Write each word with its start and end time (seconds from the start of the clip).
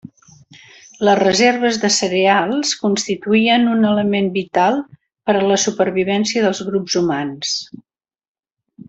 Les 1.07 1.17
reserves 1.19 1.75
de 1.83 1.91
cereals 1.97 2.71
constituïen 2.85 3.67
un 3.75 3.89
element 3.91 4.31
vital 4.41 4.81
per 5.29 5.37
a 5.43 5.47
la 5.53 5.59
supervivència 5.65 6.47
dels 6.47 6.63
grups 6.71 6.99
humans. 7.03 7.53